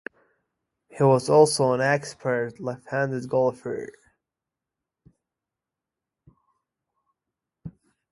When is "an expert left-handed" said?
1.73-3.29